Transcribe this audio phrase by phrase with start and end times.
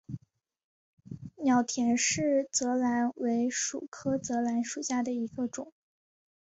[1.45, 5.71] 岛田氏泽兰为菊科泽兰属下的一个种。